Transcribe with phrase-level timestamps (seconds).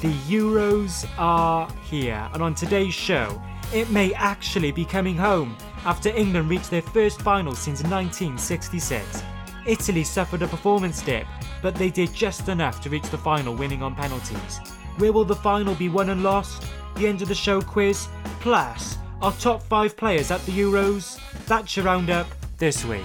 [0.00, 3.40] The Euros are here, and on today's show,
[3.74, 9.22] it may actually be coming home after England reached their first final since 1966.
[9.66, 11.26] Italy suffered a performance dip,
[11.60, 14.58] but they did just enough to reach the final, winning on penalties.
[14.96, 16.66] Where will the final be won and lost?
[16.96, 18.08] The end of the show quiz,
[18.40, 21.20] plus our top five players at the Euros.
[21.46, 22.26] That's your roundup
[22.56, 23.04] this week.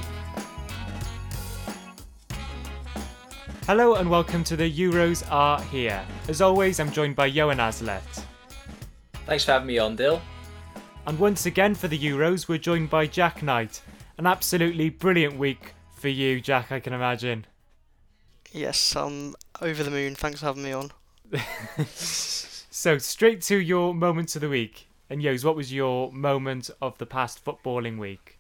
[3.68, 6.06] Hello and welcome to the Euros Are Here.
[6.28, 8.02] As always, I'm joined by Johan Aslet.
[9.26, 10.22] Thanks for having me on, Dill.
[11.08, 13.82] And once again for the Euros, we're joined by Jack Knight.
[14.18, 17.46] An absolutely brilliant week for you, Jack, I can imagine.
[18.52, 20.16] Yes, I'm over the moon.
[20.16, 20.92] Thanks for having me on.
[21.88, 24.88] so, straight to your moments of the week.
[25.10, 28.40] And Yos, what was your moment of the past footballing week?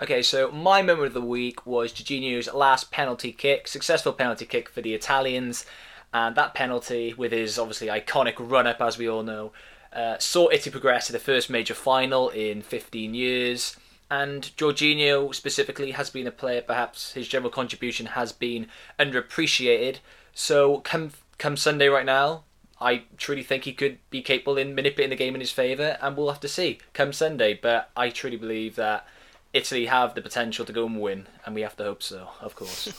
[0.00, 4.68] Okay, so my moment of the week was Jorginho's last penalty kick, successful penalty kick
[4.68, 5.64] for the Italians,
[6.12, 9.52] and that penalty, with his obviously iconic run up, as we all know,
[9.94, 13.76] uh, saw Italy progress to the first major final in 15 years.
[14.10, 18.68] And Jorginho specifically has been a player, perhaps his general contribution has been
[18.98, 19.96] underappreciated.
[20.34, 22.44] So come come Sunday right now,
[22.80, 26.16] I truly think he could be capable in manipulating the game in his favour, and
[26.16, 27.58] we'll have to see come Sunday.
[27.60, 29.06] But I truly believe that
[29.52, 32.54] Italy have the potential to go and win, and we have to hope so, of
[32.54, 32.92] course.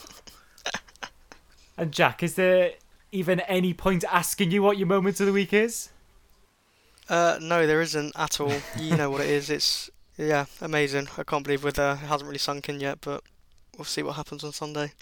[1.76, 2.72] and Jack, is there
[3.12, 5.90] even any point asking you what your moment of the week is?
[7.08, 8.52] Uh, no, there isn't at all.
[8.78, 9.48] You know what it is.
[9.48, 11.08] It's yeah, amazing.
[11.16, 13.22] I can't believe with uh, it hasn't really sunk in yet, but
[13.76, 14.92] we'll see what happens on Sunday.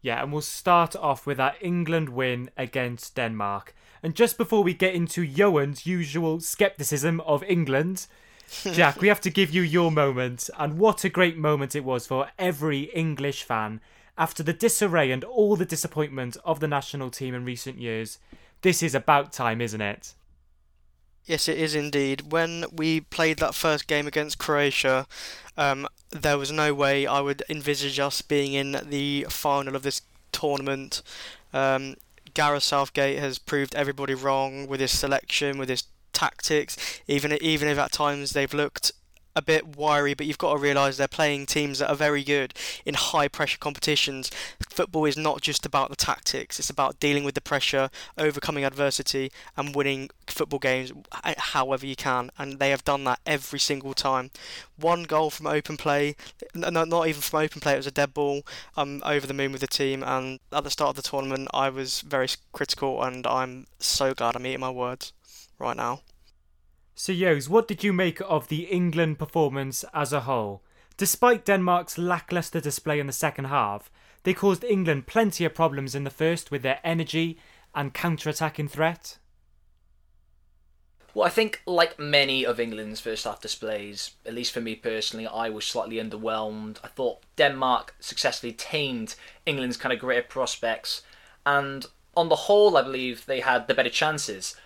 [0.00, 3.74] Yeah, and we'll start off with our England win against Denmark.
[4.02, 8.06] And just before we get into Johan's usual scepticism of England,
[8.72, 12.06] Jack, we have to give you your moment, and what a great moment it was
[12.06, 13.80] for every English fan.
[14.18, 18.18] After the disarray and all the disappointment of the national team in recent years,
[18.60, 20.14] this is about time, isn't it?
[21.24, 22.32] Yes, it is indeed.
[22.32, 25.06] When we played that first game against Croatia,
[25.56, 30.02] um, there was no way I would envisage us being in the final of this
[30.32, 31.02] tournament.
[31.52, 31.94] Um,
[32.34, 36.76] Gareth Southgate has proved everybody wrong with his selection, with his tactics,
[37.06, 38.92] even even if at times they've looked
[39.34, 42.54] a bit wiry, but you've got to realise they're playing teams that are very good
[42.84, 44.30] in high pressure competitions.
[44.68, 49.30] Football is not just about the tactics, it's about dealing with the pressure, overcoming adversity,
[49.56, 50.92] and winning football games
[51.24, 52.30] uh, however you can.
[52.38, 54.30] And they have done that every single time.
[54.76, 56.16] One goal from open play,
[56.54, 58.42] no, not even from open play, it was a dead ball.
[58.76, 61.68] I'm over the moon with the team, and at the start of the tournament, I
[61.70, 65.12] was very critical, and I'm so glad I'm eating my words
[65.58, 66.00] right now.
[66.94, 70.62] So, Yos, what did you make of the England performance as a whole?
[70.98, 73.90] Despite Denmark's lacklustre display in the second half,
[74.24, 77.38] they caused England plenty of problems in the first with their energy
[77.74, 79.18] and counter attacking threat.
[81.14, 85.26] Well, I think, like many of England's first half displays, at least for me personally,
[85.26, 86.78] I was slightly underwhelmed.
[86.82, 89.14] I thought Denmark successfully tamed
[89.44, 91.02] England's kind of greater prospects,
[91.44, 91.86] and
[92.16, 94.56] on the whole, I believe they had the better chances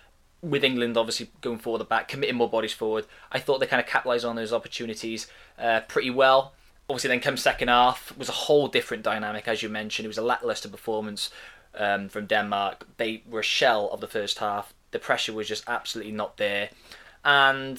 [0.41, 3.81] with England obviously going forward the back, committing more bodies forward, I thought they kind
[3.81, 5.27] of capitalised on those opportunities
[5.57, 6.53] uh, pretty well.
[6.89, 10.05] Obviously, then comes second half was a whole different dynamic, as you mentioned.
[10.05, 11.29] It was a lackluster performance
[11.75, 12.87] um, from Denmark.
[12.97, 14.73] They were a shell of the first half.
[14.91, 16.69] The pressure was just absolutely not there,
[17.25, 17.77] and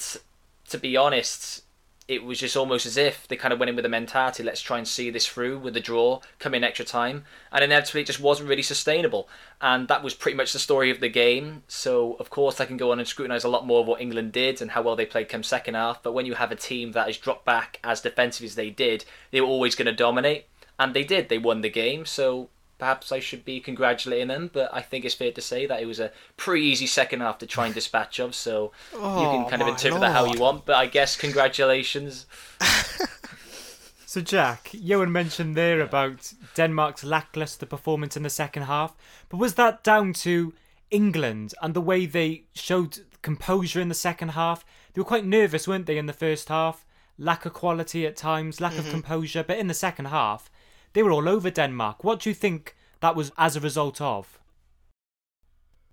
[0.69, 1.63] to be honest,
[2.09, 4.63] it was just almost as if they kind of went in with a mentality, let's
[4.63, 8.07] try and see this through with the draw, come in extra time, and inevitably it
[8.07, 9.29] just wasn't really sustainable.
[9.61, 11.65] And that was pretty much the story of the game.
[11.69, 14.33] So of course I can go on and scrutinise a lot more of what England
[14.33, 16.03] did and how well they played come second half.
[16.03, 19.05] But when you have a team that has dropped back as defensive as they did,
[19.31, 20.47] they were always going to dominate,
[20.79, 21.29] and they did.
[21.29, 22.07] They won the game.
[22.07, 25.83] So perhaps I should be congratulating them, but I think it's fair to say that
[25.83, 28.34] it was a pretty easy second half to try and dispatch of.
[28.34, 30.03] So oh, you can oh kind of interpret Lord.
[30.05, 32.26] that how you want, but I guess congratulations.
[34.06, 38.97] so Jack, Johan mentioned there about Denmark's lackluster performance in the second half,
[39.29, 40.55] but was that down to
[40.91, 44.64] England and the way they showed composure in the second half?
[44.94, 46.85] They were quite nervous, weren't they, in the first half?
[47.19, 48.87] Lack of quality at times, lack mm-hmm.
[48.87, 50.49] of composure, but in the second half
[50.93, 52.05] they were all over Denmark.
[52.05, 54.38] What do you think that was as a result of?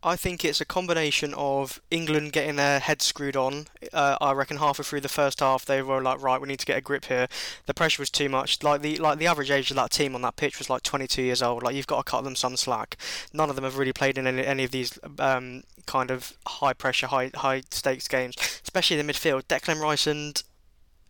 [0.06, 3.66] I think it's a combination of England getting their heads screwed on.
[3.92, 6.66] Uh, I reckon halfway through the first half, they were like, right, we need to
[6.68, 7.28] get a grip here.
[7.66, 8.62] The pressure was too much.
[8.62, 11.24] Like the like the average age of that team on that pitch was like 22
[11.24, 11.64] years old.
[11.64, 12.98] Like you've got to cut them some slack.
[13.34, 16.74] None of them have really played in any, any of these um, kind of high
[16.74, 19.46] pressure, high high stakes games, especially in the midfield.
[19.46, 20.44] Declan Rice and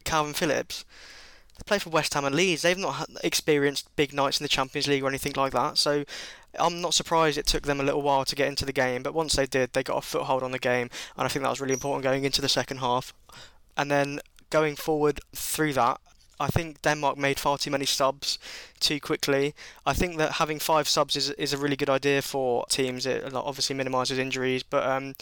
[0.06, 0.86] Kalvin Phillips.
[1.58, 2.62] They play for West Ham and Leeds.
[2.62, 5.78] They've not experienced big nights in the Champions League or anything like that.
[5.78, 6.04] So
[6.60, 9.14] I'm not surprised it took them a little while to get into the game, but
[9.14, 11.62] once they did, they got a foothold on the game, and I think that was
[11.62, 13.14] really important going into the second half.
[13.78, 14.20] And then
[14.50, 16.00] going forward through that,
[16.40, 18.38] I think Denmark made far too many subs
[18.80, 19.56] too quickly.
[19.86, 23.06] I think that having five subs is, is a really good idea for teams.
[23.06, 25.16] It obviously minimises injuries, but um,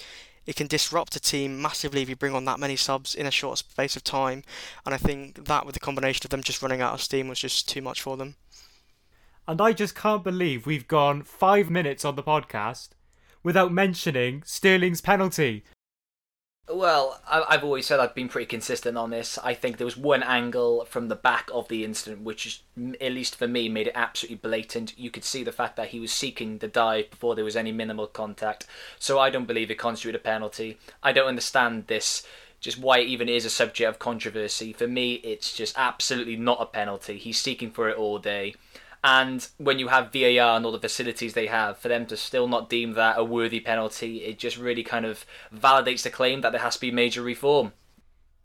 [0.45, 3.31] it can disrupt a team massively if you bring on that many subs in a
[3.31, 4.43] short space of time.
[4.85, 7.39] And I think that, with the combination of them just running out of steam, was
[7.39, 8.35] just too much for them.
[9.47, 12.89] And I just can't believe we've gone five minutes on the podcast
[13.43, 15.63] without mentioning Sterling's penalty.
[16.69, 19.37] Well, I've always said I've been pretty consistent on this.
[19.37, 22.63] I think there was one angle from the back of the incident, which,
[23.01, 24.97] at least for me, made it absolutely blatant.
[24.97, 27.73] You could see the fact that he was seeking the dive before there was any
[27.73, 28.65] minimal contact.
[28.97, 30.77] So I don't believe it constituted a penalty.
[31.03, 32.25] I don't understand this,
[32.61, 34.71] just why it even is a subject of controversy.
[34.71, 37.17] For me, it's just absolutely not a penalty.
[37.17, 38.55] He's seeking for it all day.
[39.03, 42.47] And when you have VAR and all the facilities they have, for them to still
[42.47, 46.53] not deem that a worthy penalty, it just really kind of validates the claim that
[46.53, 47.73] there has to be major reform.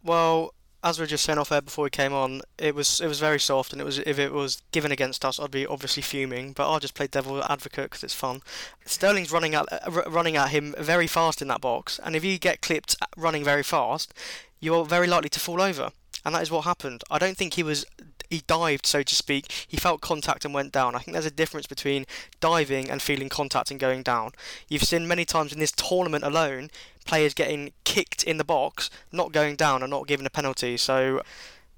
[0.03, 3.07] Well, as we were just saying off air before we came on, it was it
[3.07, 6.03] was very soft, and it was if it was given against us, I'd be obviously
[6.03, 6.53] fuming.
[6.53, 8.41] But I'll just play devil advocate because it's fun.
[8.85, 12.39] Sterling's running at uh, running at him very fast in that box, and if you
[12.39, 14.15] get clipped uh, running very fast,
[14.61, 15.91] you're very likely to fall over,
[16.25, 17.03] and that is what happened.
[17.11, 17.85] I don't think he was
[18.31, 19.67] he dived, so to speak.
[19.67, 20.95] He felt contact and went down.
[20.95, 22.05] I think there's a difference between
[22.41, 24.33] diving and feeling contact and going down.
[24.69, 26.71] You've seen many times in this tournament alone
[27.07, 30.77] players getting kicked in the box, not going down and not given a penalty.
[30.77, 31.23] So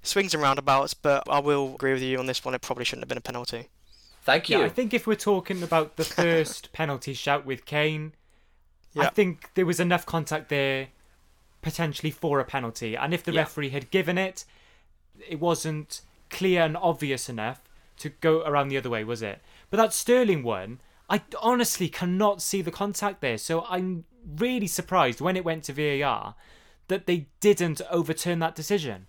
[0.02, 2.55] swings and roundabouts, but I will agree with you on this one.
[2.55, 3.69] It probably shouldn't have been a penalty.
[4.23, 4.58] Thank you.
[4.58, 8.12] Yeah, I think if we're talking about the first penalty shout with Kane,
[8.93, 9.05] yeah.
[9.05, 10.88] I think there was enough contact there
[11.62, 12.96] potentially for a penalty.
[12.96, 13.41] And if the yeah.
[13.41, 14.44] referee had given it,
[15.29, 17.61] it wasn't clear and obvious enough
[17.99, 19.41] to go around the other way, was it?
[19.69, 23.37] But that Sterling one, I honestly cannot see the contact there.
[23.38, 24.05] So I'm
[24.37, 26.35] really surprised when it went to VAR
[26.88, 29.06] that they didn't overturn that decision.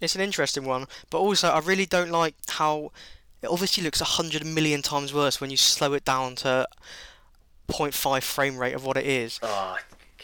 [0.00, 2.90] It's an interesting one, but also I really don't like how
[3.40, 6.66] it obviously looks a hundred million times worse when you slow it down to
[7.68, 9.38] 0.5 frame rate of what it is.
[9.42, 9.76] Oh,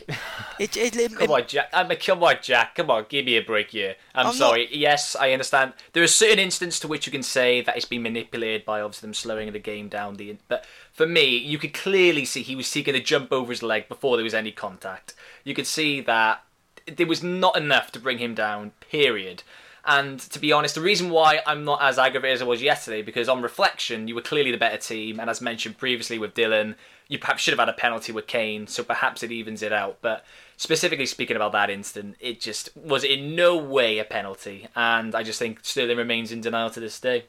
[0.58, 1.68] it, it, it, come on, Jack.
[1.72, 2.74] I mean, come on, Jack.
[2.74, 3.96] Come on, give me a break here.
[4.14, 4.64] I'm, I'm sorry.
[4.64, 4.74] Not...
[4.74, 5.74] Yes, I understand.
[5.92, 9.06] There are certain instances to which you can say that it's been manipulated by obviously
[9.06, 10.14] them slowing the game down.
[10.14, 13.62] The but for me, you could clearly see he was seeking to jump over his
[13.62, 15.14] leg before there was any contact.
[15.44, 16.42] You could see that
[16.86, 18.72] there was not enough to bring him down.
[18.80, 19.42] Period.
[19.84, 23.00] And to be honest, the reason why I'm not as aggravated as I was yesterday,
[23.00, 25.18] because on reflection, you were clearly the better team.
[25.18, 26.74] And as mentioned previously with Dylan,
[27.08, 29.98] you perhaps should have had a penalty with Kane, so perhaps it evens it out.
[30.02, 30.24] But
[30.56, 34.68] specifically speaking about that instant, it just was in no way a penalty.
[34.76, 37.24] And I just think Sterling remains in denial to this day.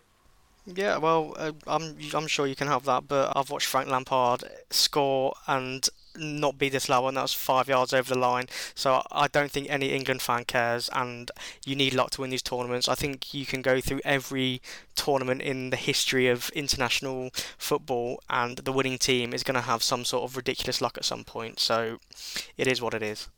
[0.66, 4.44] Yeah, well, uh, I'm I'm sure you can have that, but I've watched Frank Lampard
[4.70, 5.88] score and
[6.18, 8.48] not be this low, and that was five yards over the line.
[8.76, 11.32] So I don't think any England fan cares, and
[11.66, 12.88] you need luck to win these tournaments.
[12.88, 14.62] I think you can go through every
[14.96, 19.84] tournament in the history of international football, and the winning team is going to have
[19.84, 21.60] some sort of ridiculous luck at some point.
[21.60, 22.00] So
[22.58, 23.30] it is what it is.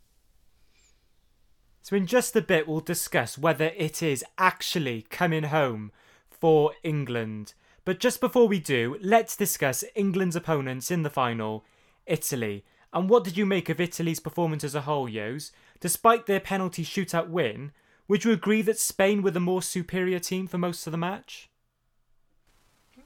[1.84, 5.92] So, in just a bit, we'll discuss whether it is actually coming home
[6.30, 7.54] for England.
[7.84, 11.66] But just before we do, let's discuss England's opponents in the final
[12.12, 12.66] Italy.
[12.94, 15.52] And what did you make of Italy's performance as a whole, Yos?
[15.80, 17.72] Despite their penalty shootout win,
[18.08, 21.50] would you agree that Spain were the more superior team for most of the match?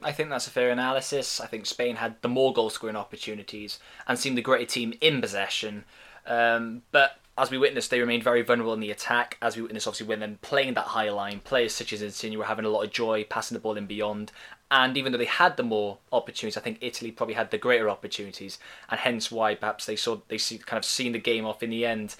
[0.01, 1.39] I think that's a fair analysis.
[1.39, 5.21] I think Spain had the more goal scoring opportunities and seemed the greater team in
[5.21, 5.85] possession.
[6.25, 9.37] Um, but as we witnessed, they remained very vulnerable in the attack.
[9.41, 12.45] As we witnessed, obviously, when them playing that high line, players such as Insigne were
[12.45, 14.31] having a lot of joy passing the ball in beyond.
[14.71, 17.89] And even though they had the more opportunities, I think Italy probably had the greater
[17.89, 18.57] opportunities,
[18.89, 21.69] and hence why perhaps they saw they see, kind of seen the game off in
[21.69, 22.15] the end.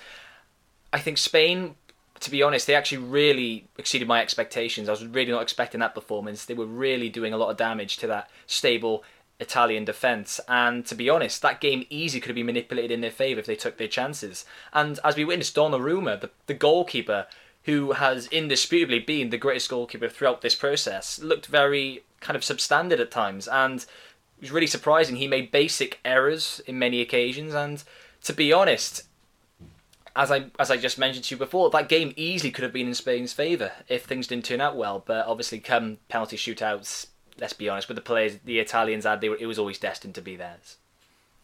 [0.92, 1.76] I think Spain,
[2.20, 4.90] to be honest, they actually really exceeded my expectations.
[4.90, 6.46] I was really not expecting that performance.
[6.46, 9.04] They were really doing a lot of damage to that stable
[9.40, 10.40] Italian defence.
[10.48, 13.46] And to be honest, that game easily could have been manipulated in their favour if
[13.46, 14.46] they took their chances.
[14.74, 17.28] And as we witnessed, Donnarumma, the, the goalkeeper,
[17.64, 23.00] who has indisputably been the greatest goalkeeper throughout this process, looked very kind of substandard
[23.00, 23.48] at times.
[23.48, 23.86] And
[24.38, 25.16] it was really surprising.
[25.16, 27.84] He made basic errors in many occasions, and
[28.24, 29.04] to be honest,
[30.16, 32.88] as I as I just mentioned to you before, that game easily could have been
[32.88, 35.04] in Spain's favour if things didn't turn out well.
[35.06, 37.08] But obviously, come penalty shootouts,
[37.40, 40.16] let's be honest, with the players the Italians had, they were, it was always destined
[40.16, 40.78] to be theirs.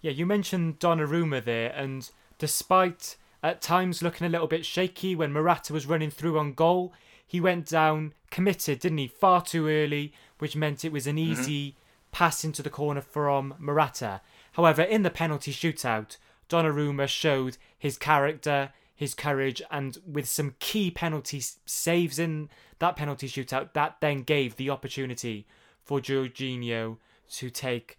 [0.01, 5.31] Yeah, you mentioned Donnarumma there, and despite at times looking a little bit shaky when
[5.31, 6.93] Morata was running through on goal,
[7.25, 9.07] he went down committed, didn't he?
[9.07, 11.31] Far too early, which meant it was an Mm-hmm.
[11.31, 11.75] easy
[12.11, 14.21] pass into the corner from Morata.
[14.53, 16.17] However, in the penalty shootout,
[16.49, 23.27] Donnarumma showed his character, his courage, and with some key penalty saves in that penalty
[23.29, 25.45] shootout, that then gave the opportunity
[25.83, 26.97] for Jorginho
[27.31, 27.97] to take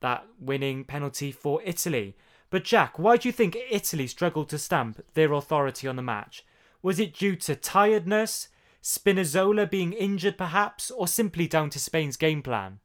[0.00, 2.16] that winning penalty for Italy.
[2.50, 6.44] But Jack, why do you think Italy struggled to stamp their authority on the match?
[6.82, 8.48] Was it due to tiredness,
[8.82, 12.78] Spinazzola being injured perhaps, or simply down to Spain's game plan?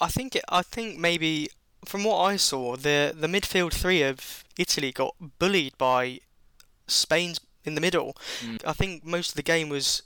[0.00, 1.48] I think it, I think maybe
[1.84, 6.20] from what I saw, the the midfield three of Italy got bullied by
[6.86, 8.16] Spain's in the middle.
[8.40, 8.60] Mm.
[8.66, 10.02] I think most of the game was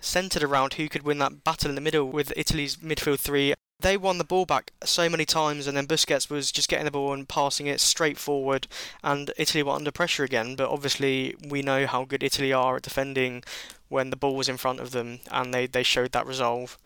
[0.00, 3.54] centered around who could win that battle in the middle with Italy's midfield three.
[3.80, 6.90] They won the ball back so many times, and then Busquets was just getting the
[6.90, 8.66] ball and passing it straight forward,
[9.04, 10.56] and Italy were under pressure again.
[10.56, 13.44] But obviously, we know how good Italy are at defending
[13.88, 16.76] when the ball was in front of them, and they, they showed that resolve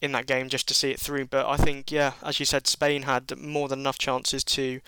[0.00, 1.26] in that game just to see it through.
[1.26, 4.80] But I think, yeah, as you said, Spain had more than enough chances to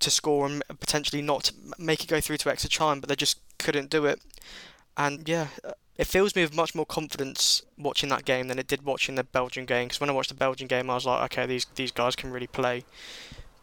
[0.00, 3.38] to score and potentially not make it go through to extra time, but they just
[3.58, 4.20] couldn't do it.
[4.96, 5.48] And yeah,
[6.00, 9.22] it fills me with much more confidence watching that game than it did watching the
[9.22, 9.86] Belgian game.
[9.86, 12.32] Because when I watched the Belgian game, I was like, okay, these these guys can
[12.32, 12.84] really play.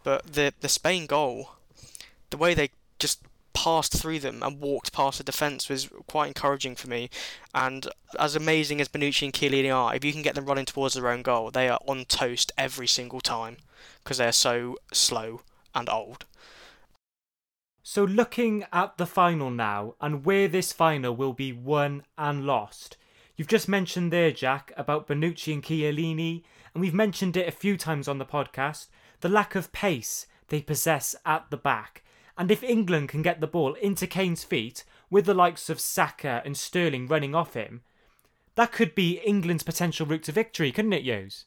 [0.04, 1.54] But the the Spain goal,
[2.30, 6.76] the way they just passed through them and walked past the defence was quite encouraging
[6.76, 7.10] for me.
[7.56, 7.88] And
[8.20, 11.10] as amazing as Bonucci and Chiellini are, if you can get them running towards their
[11.10, 13.58] own goal, they are on toast every single time
[14.04, 15.42] because they're so slow
[15.74, 16.26] and old.
[17.90, 22.98] So, looking at the final now and where this final will be won and lost,
[23.38, 27.78] you've just mentioned there, Jack, about Bonucci and Chiellini, and we've mentioned it a few
[27.78, 28.88] times on the podcast
[29.22, 32.04] the lack of pace they possess at the back.
[32.38, 36.42] And if England can get the ball into Kane's feet with the likes of Saka
[36.44, 37.84] and Sterling running off him,
[38.56, 41.46] that could be England's potential route to victory, couldn't it, Yos?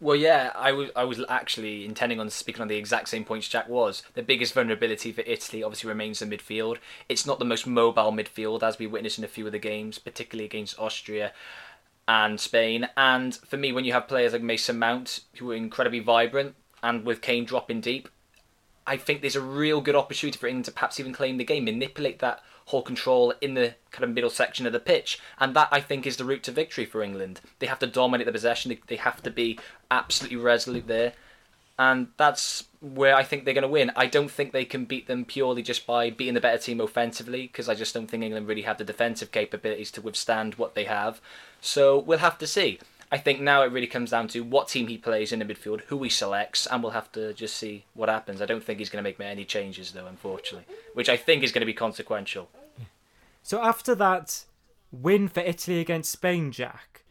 [0.00, 3.48] Well, yeah, I was I was actually intending on speaking on the exact same points
[3.48, 4.02] Jack was.
[4.14, 6.78] The biggest vulnerability for Italy obviously remains the midfield.
[7.08, 9.98] It's not the most mobile midfield as we witnessed in a few of the games,
[9.98, 11.32] particularly against Austria
[12.06, 12.88] and Spain.
[12.96, 17.06] And for me, when you have players like Mason Mount who are incredibly vibrant, and
[17.06, 18.10] with Kane dropping deep,
[18.86, 21.64] I think there's a real good opportunity for England to perhaps even claim the game,
[21.64, 25.68] manipulate that whole control in the kind of middle section of the pitch, and that
[25.70, 27.40] I think is the route to victory for England.
[27.58, 28.70] They have to dominate the possession.
[28.70, 29.58] They, they have to be
[29.90, 31.12] absolutely resolute there,
[31.78, 33.90] and that's where I think they're going to win.
[33.96, 37.42] I don't think they can beat them purely just by beating the better team offensively,
[37.42, 40.84] because I just don't think England really have the defensive capabilities to withstand what they
[40.84, 41.20] have.
[41.60, 42.78] So we'll have to see.
[43.12, 45.82] I think now it really comes down to what team he plays in the midfield,
[45.82, 48.40] who he selects, and we'll have to just see what happens.
[48.42, 51.52] I don't think he's going to make any changes, though, unfortunately, which I think is
[51.52, 52.48] going to be consequential.
[53.42, 54.44] So after that
[54.90, 57.02] win for Italy against Spain, Jack,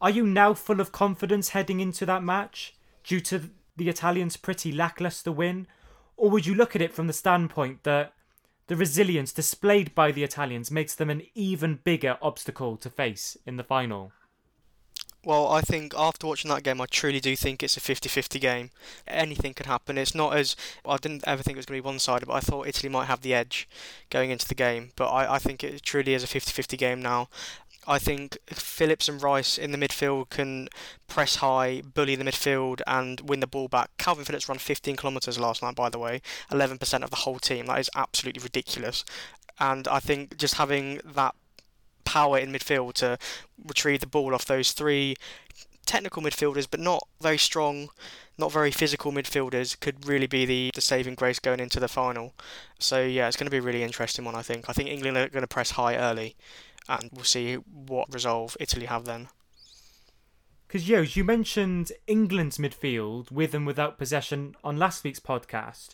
[0.00, 2.74] are you now full of confidence heading into that match
[3.04, 5.66] due to the Italians' pretty lackluster win?
[6.16, 8.12] Or would you look at it from the standpoint that
[8.66, 13.56] the resilience displayed by the Italians makes them an even bigger obstacle to face in
[13.56, 14.12] the final?
[15.26, 18.38] Well, I think after watching that game, I truly do think it's a 50 50
[18.38, 18.70] game.
[19.08, 19.98] Anything can happen.
[19.98, 20.54] It's not as.
[20.86, 22.88] I didn't ever think it was going to be one sided, but I thought Italy
[22.88, 23.68] might have the edge
[24.08, 24.92] going into the game.
[24.94, 27.28] But I, I think it truly is a 50 50 game now.
[27.88, 30.68] I think Phillips and Rice in the midfield can
[31.08, 33.90] press high, bully the midfield, and win the ball back.
[33.98, 37.66] Kalvin Phillips ran 15 kilometres last night, by the way, 11% of the whole team.
[37.66, 39.04] That is absolutely ridiculous.
[39.58, 41.34] And I think just having that
[42.06, 43.18] power in midfield to
[43.66, 45.16] retrieve the ball off those three
[45.84, 47.90] technical midfielders, but not very strong,
[48.38, 52.34] not very physical midfielders, could really be the, the saving grace going into the final.
[52.78, 54.34] So yeah, it's going to be a really interesting one.
[54.34, 54.68] I think.
[54.68, 56.34] I think England are going to press high early,
[56.88, 59.28] and we'll see what resolve Italy have then.
[60.66, 65.90] Because, Yos, you mentioned England's midfield with and without possession on last week's podcast.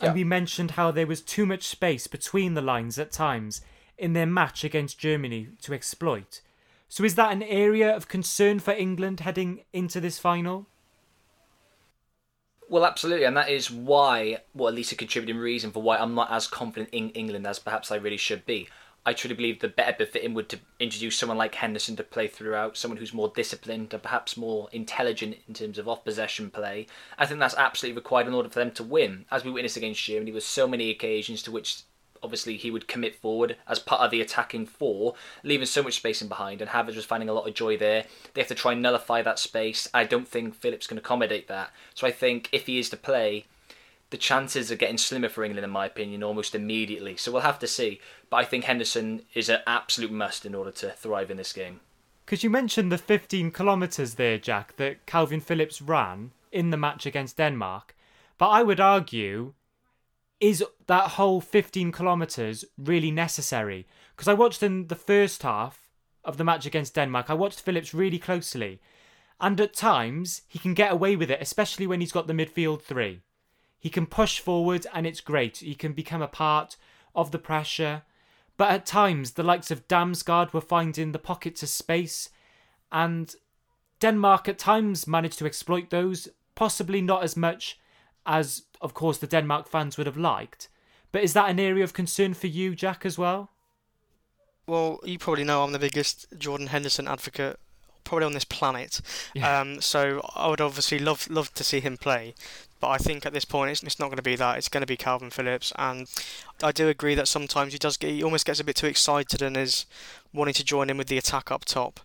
[0.00, 0.12] And Yeah.
[0.14, 3.60] we mentioned how there was too much space between the lines at times
[3.98, 6.40] in their match against Germany to exploit.
[6.88, 10.66] So, is that an area of concern for England heading into this final?
[12.70, 16.14] Well, absolutely, and that is why, well, at least a contributing reason for why I'm
[16.14, 18.68] not as confident in England as perhaps I really should be.
[19.06, 22.76] I truly believe the better befitting would to introduce someone like Henderson to play throughout,
[22.76, 26.86] someone who's more disciplined and perhaps more intelligent in terms of off possession play.
[27.16, 29.24] I think that's absolutely required in order for them to win.
[29.30, 31.84] As we witnessed against Germany, with so many occasions to which
[32.22, 36.22] obviously he would commit forward as part of the attacking four, leaving so much space
[36.22, 38.04] in behind, and Havertz was finding a lot of joy there.
[38.34, 39.88] They have to try and nullify that space.
[39.92, 41.70] I don't think Phillips can accommodate that.
[41.94, 43.46] So I think if he is to play,
[44.10, 47.16] the chances are getting slimmer for England, in my opinion, almost immediately.
[47.16, 48.00] So we'll have to see.
[48.30, 51.80] But I think Henderson is an absolute must in order to thrive in this game.
[52.24, 57.06] Because you mentioned the 15 kilometres there, Jack, that Kalvin Phillips ran in the match
[57.06, 57.94] against Denmark.
[58.38, 59.54] But I would argue
[60.40, 63.86] is that whole 15 kilometres really necessary?
[64.14, 65.88] Because I watched in the first half
[66.24, 68.80] of the match against Denmark, I watched Phillips really closely.
[69.40, 72.82] And at times, he can get away with it, especially when he's got the midfield
[72.82, 73.22] three.
[73.78, 75.58] He can push forward and it's great.
[75.58, 76.76] He can become a part
[77.14, 78.02] of the pressure.
[78.56, 82.30] But at times, the likes of Damsgaard were finding the pockets of space,
[82.90, 83.32] and
[84.00, 87.78] Denmark at times managed to exploit those, possibly not as much
[88.28, 90.68] as, of course, the Denmark fans would have liked.
[91.10, 93.50] But is that an area of concern for you, Jack, as well?
[94.66, 97.58] Well, you probably know I'm the biggest Jordan Henderson advocate
[98.04, 99.00] probably on this planet.
[99.34, 99.60] Yeah.
[99.60, 102.34] Um, so I would obviously love love to see him play,
[102.80, 104.58] but I think at this point it's, it's not going to be that.
[104.58, 106.08] It's going to be Kalvin Phillips, and
[106.62, 109.42] I do agree that sometimes he does get he almost gets a bit too excited
[109.42, 109.86] and is
[110.32, 112.00] wanting to join in with the attack up top.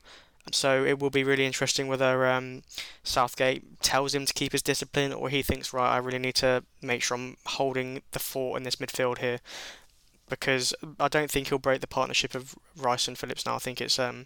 [0.51, 2.63] So it will be really interesting whether um,
[3.03, 6.63] Southgate tells him to keep his discipline or he thinks, right, I really need to
[6.81, 9.39] make sure I'm holding the fort in this midfield here.
[10.29, 13.55] Because I don't think he'll break the partnership of Rice and Phillips now.
[13.55, 14.25] I think it's um,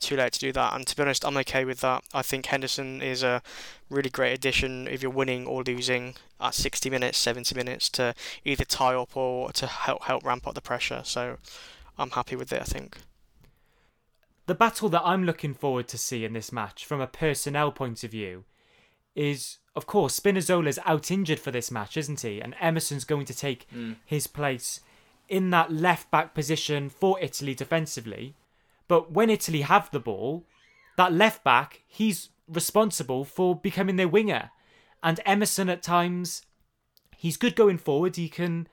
[0.00, 0.74] too late to do that.
[0.74, 2.04] And to be honest, I'm okay with that.
[2.14, 3.42] I think Henderson is a
[3.90, 8.14] really great addition if you're winning or losing at 60 minutes, 70 minutes to
[8.44, 11.02] either tie up or to help help ramp up the pressure.
[11.04, 11.36] So
[11.98, 12.62] I'm happy with it.
[12.62, 12.98] I think
[14.46, 18.02] the battle that I'm looking forward to see in this match from a personnel point
[18.02, 18.44] of view
[19.14, 22.40] is of course Spinazzola's out injured for this match, isn't he?
[22.40, 23.96] And Emerson's going to take mm.
[24.04, 24.80] his place
[25.28, 28.34] in that left back position for Italy defensively.
[28.88, 30.44] But when Italy have the ball,
[30.96, 34.50] that left back, he's responsible for becoming their winger.
[35.02, 36.42] And Emerson at times
[37.16, 38.16] he's good going forward.
[38.16, 38.68] He can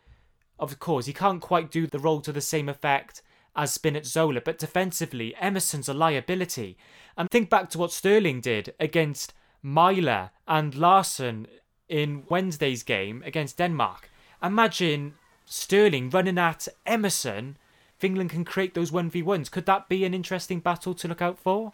[0.59, 3.21] of course he can't quite do the role to the same effect
[3.59, 6.77] as Spinazzola, but defensively, Emerson's a liability.
[7.17, 11.45] And think back to what Sterling did against Maehle and Larsen
[11.89, 14.09] in Wednesday's game against Denmark.
[14.41, 17.57] Imagine Sterling running at Emerson.
[17.97, 21.37] If England can create those 1v1s, could that be an interesting battle to look out
[21.37, 21.73] for?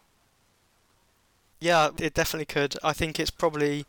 [1.59, 2.75] Yeah, it definitely could.
[2.83, 3.85] I think it's probably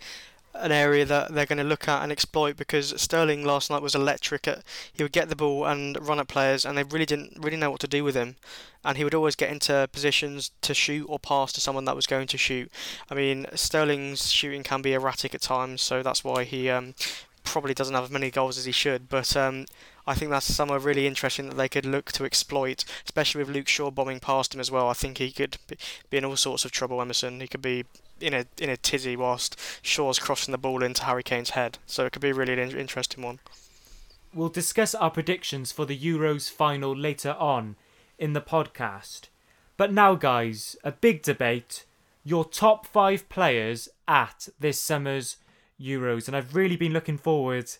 [0.60, 3.94] an area that they're going to look at and exploit because Sterling last night was
[3.94, 4.48] electric.
[4.48, 7.56] At, he would get the ball and run at players, and they really didn't really
[7.56, 8.36] know what to do with him.
[8.84, 12.06] And he would always get into positions to shoot or pass to someone that was
[12.06, 12.70] going to shoot.
[13.10, 16.94] I mean, Sterling's shooting can be erratic at times, so that's why he um,
[17.44, 19.08] probably doesn't have as many goals as he should.
[19.08, 19.66] But um,
[20.06, 23.68] I think that's somewhere really interesting that they could look to exploit, especially with Luke
[23.68, 24.88] Shaw bombing past him as well.
[24.88, 25.58] I think he could
[26.10, 27.40] be in all sorts of trouble, Emerson.
[27.40, 27.84] He could be
[28.20, 31.78] in a in a tizzy whilst Shaw's crossing the ball into Harry Kane's head.
[31.86, 33.40] So it could be really an interesting one.
[34.34, 37.76] We'll discuss our predictions for the Euros final later on
[38.18, 39.28] in the podcast.
[39.76, 41.84] But now, guys, a big debate.
[42.24, 45.36] Your top five players at this summer's
[45.80, 47.70] Euros, and I've really been looking forward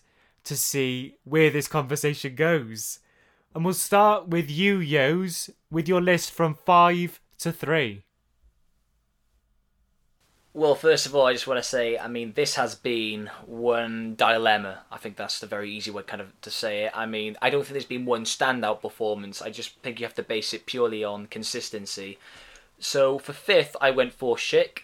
[0.45, 2.99] to see where this conversation goes.
[3.53, 8.03] And we'll start with you, Yos, with your list from five to three.
[10.57, 14.15] Well, first of all, I just want to say, I mean, this has been one
[14.15, 14.79] dilemma.
[14.91, 16.97] I think that's the very easy way kind of to say it.
[16.97, 19.39] I mean, I don't think there's been one standout performance.
[19.39, 22.17] I just think you have to base it purely on consistency.
[22.79, 24.79] So for fifth, I went for Schick.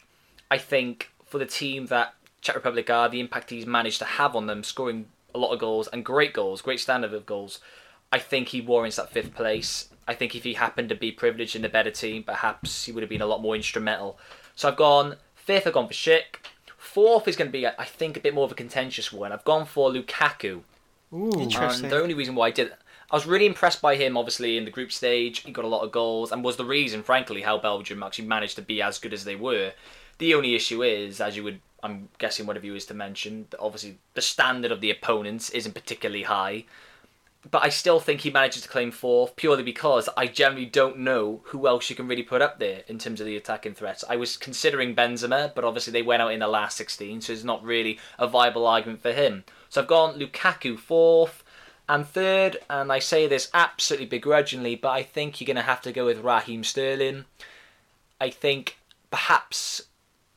[0.51, 4.35] I think for the team that Czech Republic are, the impact he's managed to have
[4.35, 7.59] on them, scoring a lot of goals and great goals, great standard of goals,
[8.11, 9.89] I think he warrants that fifth place.
[10.07, 13.01] I think if he happened to be privileged in a better team, perhaps he would
[13.01, 14.19] have been a lot more instrumental.
[14.55, 16.37] So I've gone Fifth, I've gone for Schick.
[16.77, 19.33] Fourth is going to be, I think, a bit more of a contentious one.
[19.33, 20.61] I've gone for Lukaku.
[21.11, 21.85] Ooh, interesting.
[21.85, 22.77] And the only reason why I did it,
[23.11, 25.39] I was really impressed by him, obviously, in the group stage.
[25.39, 28.55] He got a lot of goals and was the reason, frankly, how Belgium actually managed
[28.55, 29.73] to be as good as they were.
[30.19, 33.47] The only issue is, as you would, I'm guessing one of you is to mention,
[33.49, 36.63] that obviously the standard of the opponents isn't particularly high
[37.49, 41.41] but I still think he manages to claim fourth purely because I generally don't know
[41.45, 44.03] who else you can really put up there in terms of the attacking threats.
[44.09, 47.43] I was considering Benzema, but obviously they went out in the last 16, so it's
[47.43, 49.43] not really a viable argument for him.
[49.69, 51.43] So I've gone Lukaku fourth,
[51.89, 55.81] And third, and I say this absolutely begrudgingly, but I think you're going to have
[55.81, 57.25] to go with Raheem Sterling.
[58.21, 58.77] I think
[59.11, 59.81] perhaps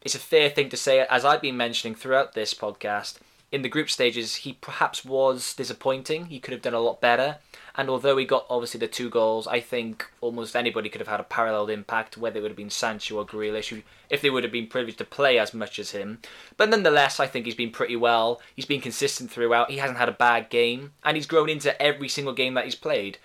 [0.03, 3.19] it's a fair thing to say, as I've been mentioning throughout this podcast,
[3.53, 6.27] in the group stages, he perhaps was disappointing.
[6.27, 7.39] He could have done a lot better.
[7.77, 11.21] And although he got obviously the two goals, I think almost anybody could have had
[11.21, 14.53] a parallel impact, whether it would have been Sancho or Grealish, if they would have
[14.53, 16.21] been privileged to play as much as him.
[16.57, 18.41] But nonetheless, I think he's been pretty well.
[18.55, 19.71] He's been consistent throughout.
[19.71, 22.75] He hasn't had a bad game, and he's grown into every single game that he's
[22.75, 23.19] played.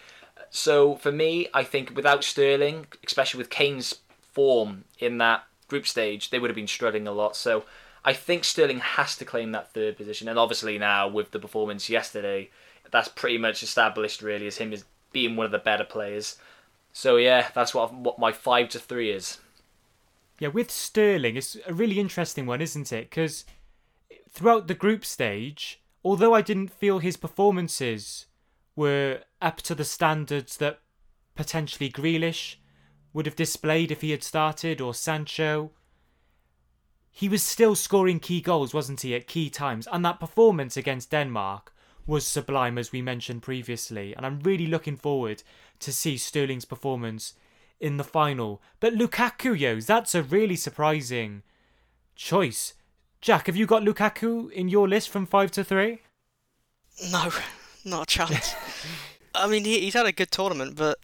[0.49, 3.99] So for me, I think without Sterling, especially with Kane's
[4.33, 7.37] form in that group stage, they would have been struggling a lot.
[7.37, 7.63] So
[8.03, 11.89] I think Sterling has to claim that third position, and obviously now with the performance
[11.89, 12.49] yesterday,
[12.89, 16.37] that's pretty much established really as him as being one of the better players.
[16.93, 19.39] So yeah, that's what what my five to three is.
[20.39, 23.09] Yeah, with Sterling, it's a really interesting one, isn't it?
[23.09, 23.45] Because
[24.31, 28.25] throughout the group stage, although I didn't feel his performances
[28.75, 30.79] were up to the standards that
[31.35, 32.55] potentially Grealish
[33.13, 35.71] would have displayed if he had started or Sancho,
[37.11, 39.87] he was still scoring key goals, wasn't he, at key times?
[39.91, 41.73] And that performance against Denmark
[42.07, 44.15] was sublime, as we mentioned previously.
[44.15, 45.43] And I'm really looking forward
[45.79, 47.33] to see Sterling's performance
[47.79, 48.61] in the final.
[48.79, 51.43] But Lukaku, yos, that's a really surprising
[52.15, 52.73] choice.
[53.19, 56.01] Jack, have you got Lukaku in your list from five to three?
[57.11, 57.31] No,
[57.83, 58.55] not a chance.
[59.35, 60.97] I mean, he, he's had a good tournament, but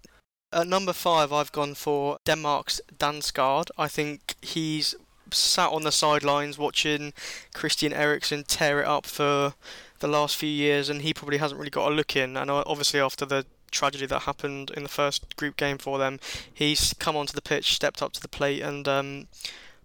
[0.51, 3.69] at number five, I've gone for Denmark's Damsgaard.
[3.77, 4.95] I think he's
[5.31, 7.13] sat on the sidelines watching
[7.53, 9.53] Christian Eriksen tear it up for
[9.99, 12.37] the last few years, and he probably hasn't really got a look in.
[12.37, 16.19] And uh, obviously, after the tragedy that happened in the first group game for them,
[16.53, 19.27] he's come onto the pitch, stepped up to the plate, and um,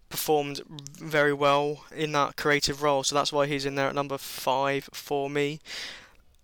[0.08, 3.02] performed very well in that creative role.
[3.02, 5.60] So that's why he's in there at number five for me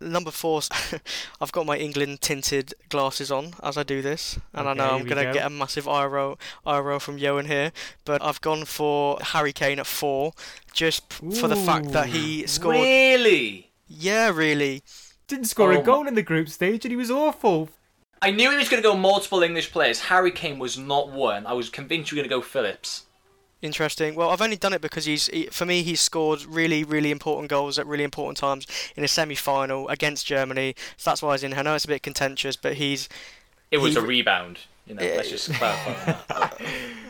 [0.00, 0.62] number four,
[1.40, 4.94] I've got my England tinted glasses on as I do this, and okay, I know
[4.94, 5.32] I'm going to go.
[5.32, 7.72] get a massive eye roll, eye roll from Johan here,
[8.04, 10.32] but I've gone for Harry Kane at four,
[10.72, 12.76] just Ooh, for the fact that he scored.
[12.76, 13.70] Really?
[13.86, 14.82] Yeah, really.
[15.26, 17.68] Didn't score oh, a goal in the group stage, and he was awful.
[18.20, 20.00] I knew he was going to go multiple English players.
[20.00, 21.46] Harry Kane was not one.
[21.46, 23.04] I was convinced you were going to go Phillips.
[23.60, 24.14] Interesting.
[24.14, 27.50] Well, I've only done it because he's he, for me he's scored really really important
[27.50, 30.76] goals at really important times in a semi-final against Germany.
[30.96, 31.54] So that's why he's in.
[31.54, 33.08] I know it's a bit contentious, but he's.
[33.70, 34.60] It was he, a rebound.
[34.86, 36.50] You know, let's just clarify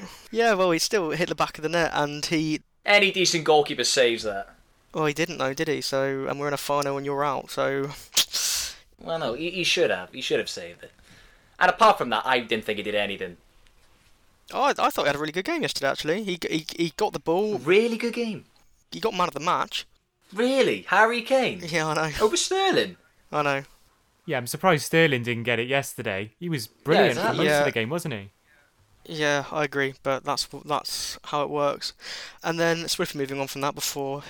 [0.32, 2.62] yeah, well, he still hit the back of the net, and he.
[2.84, 4.54] Any decent goalkeeper saves that.
[4.94, 5.82] Well, he didn't though, did he?
[5.82, 7.50] So, and we're in a final, and you're out.
[7.50, 7.90] So.
[8.98, 10.12] Well, no, he, he should have.
[10.12, 10.92] He should have saved it.
[11.60, 13.36] And apart from that, I didn't think he did anything
[14.52, 15.88] Oh, I, I thought he had a really good game yesterday.
[15.88, 17.58] Actually, he he he got the ball.
[17.58, 18.44] Really good game.
[18.90, 19.86] He got man of the match.
[20.32, 21.60] Really, Harry Kane.
[21.62, 22.10] Yeah, I know.
[22.20, 22.96] Oh, Over Sterling.
[23.32, 23.62] I know.
[24.26, 26.32] Yeah, I'm surprised Sterling didn't get it yesterday.
[26.38, 27.58] He was brilliant yeah, for most yeah.
[27.60, 28.30] of the game, wasn't he?
[29.06, 31.94] Yeah, I agree, but that's that's how it works.
[32.44, 34.22] And then swiftly moving on from that before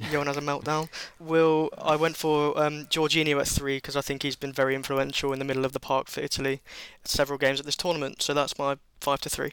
[0.00, 0.88] Has a meltdown.
[1.18, 5.32] Will I went for um, Jorginho at three because I think he's been very influential
[5.32, 6.60] in the middle of the park for Italy
[7.04, 8.22] several games at this tournament.
[8.22, 9.52] So that's my five to three.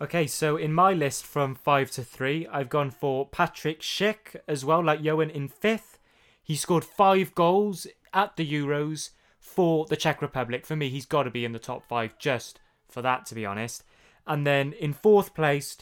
[0.00, 4.64] Okay, so in my list from five to three, I've gone for Patrick Schick as
[4.64, 5.98] well, like Johan in fifth.
[6.42, 10.66] He scored five goals at the Euros for the Czech Republic.
[10.66, 13.46] For me, he's got to be in the top five just for that, to be
[13.46, 13.84] honest.
[14.26, 15.78] And then in fourth place,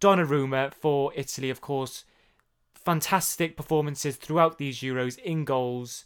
[0.00, 2.04] Donnarumma for Italy, of course.
[2.84, 6.04] Fantastic performances throughout these Euros in goals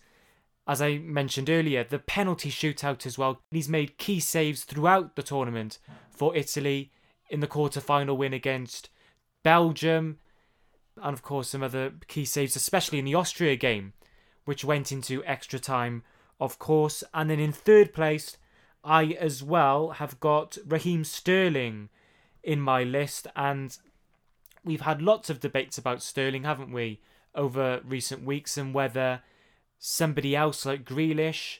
[0.67, 3.41] as I mentioned earlier, the penalty shootout as well.
[3.51, 5.79] He's made key saves throughout the tournament
[6.11, 6.91] for Italy
[7.29, 8.89] in the quarter-final win against
[9.43, 10.19] Belgium,
[11.03, 13.93] and of course some other key saves, especially in the Austria game,
[14.47, 16.03] which went into extra time,
[16.41, 17.05] of course.
[17.13, 18.39] And then in third place,
[18.83, 21.91] I as well have got Raheem Sterling
[22.43, 23.77] in my list, and
[24.65, 27.01] we've had lots of debates about Sterling, haven't we,
[27.35, 29.23] over recent weeks, and whether
[29.79, 31.59] somebody else like Grealish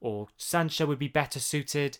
[0.00, 1.98] or Sancho would be better suited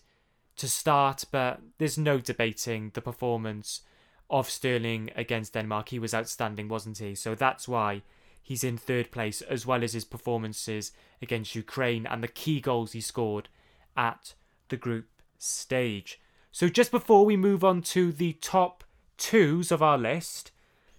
[0.55, 3.81] to start, but there's no debating the performance
[4.29, 5.89] of Sterling against Denmark.
[5.89, 7.15] He was outstanding, wasn't he?
[7.15, 8.01] So that's why
[8.41, 12.91] he's in third place, as well as his performances against Ukraine and the key goals
[12.91, 13.49] he scored
[13.95, 14.33] at
[14.69, 15.07] the group
[15.37, 16.19] stage.
[16.51, 18.83] So just before we move on to the top
[19.19, 20.51] twos of our list,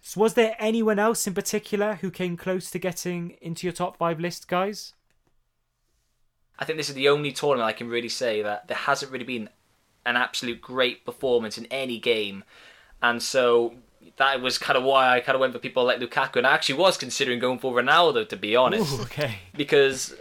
[0.03, 3.97] so, was there anyone else in particular who came close to getting into your top
[3.99, 4.95] five list, guys?
[6.59, 9.25] I think this is the only tournament I can really say that there hasn't really
[9.25, 9.49] been
[10.05, 12.45] an absolute great performance in any game.
[13.03, 13.75] And so
[14.17, 16.53] that was kind of why I kind of went for people like Lukaku, and I
[16.53, 19.39] actually was considering going for Ronaldo to be honest, Ooh, okay.
[19.57, 20.15] because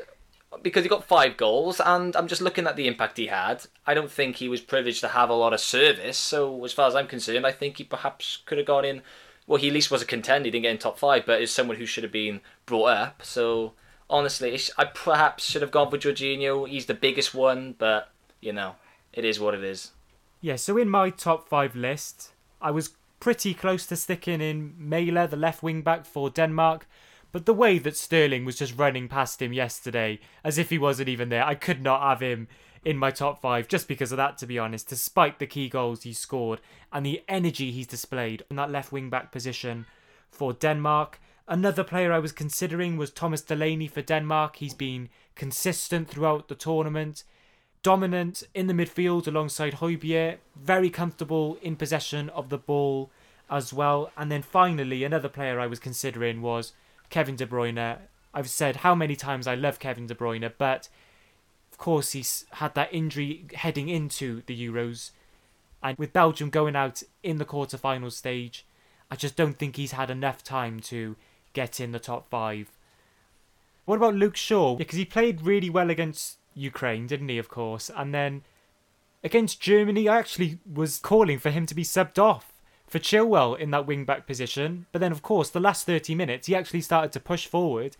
[0.62, 3.66] because he got five goals, and I'm just looking at the impact he had.
[3.86, 6.88] I don't think he was privileged to have a lot of service, so as far
[6.88, 9.02] as I'm concerned, I think he perhaps could have gone in.
[9.48, 10.48] Well, he at least was a contender.
[10.48, 13.22] He didn't get in top five, but is someone who should have been brought up.
[13.24, 13.74] So
[14.10, 16.68] honestly, I perhaps should have gone for Jorginho.
[16.68, 18.76] He's the biggest one, but you know,
[19.14, 19.92] it is what it is.
[20.42, 22.32] Yeah, so in my top five list,
[22.62, 26.88] I was pretty close to sticking in Mæhle, the left wing back for Denmark.
[27.32, 31.10] But the way that Sterling was just running past him yesterday, as if he wasn't
[31.10, 32.48] even there, I could not have him
[32.84, 36.04] in my top five just because of that, to be honest, despite the key goals
[36.04, 36.62] he scored
[36.92, 39.86] and the energy he's displayed in that left wing back position
[40.30, 41.20] for Denmark.
[41.48, 44.58] Another player I was considering was Thomas Delaney for Denmark.
[44.58, 47.24] He's been consistent throughout the tournament,
[47.82, 53.12] dominant in the midfield alongside Højbjerg, very comfortable in possession of the ball
[53.50, 54.12] as well.
[54.15, 56.74] And then finally, another player I was considering was
[57.10, 57.98] Kevin De Bruyne.
[58.34, 60.89] I've said how many times I love Kevin De Bruyne, but
[61.72, 65.12] of course he's had that injury heading into the Euros.
[65.82, 68.65] And with Belgium going out in the quarter-final stage,
[69.10, 71.15] I just don't think he's had enough time to
[71.54, 72.69] get in the top five.
[73.86, 74.76] What about Luke Shaw?
[74.76, 77.89] Because he played really well against Ukraine, didn't he, of course?
[77.95, 78.43] And then
[79.24, 82.49] against Germany, I actually was calling for him to be subbed off
[82.89, 84.88] for Chilwell in that wing back position.
[84.91, 87.95] But then, of course, the last 30 minutes, he actually started to push forward